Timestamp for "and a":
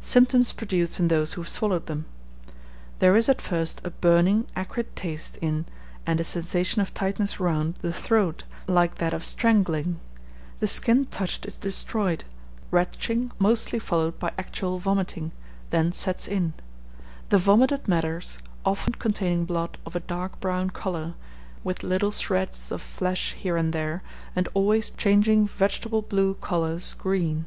6.06-6.22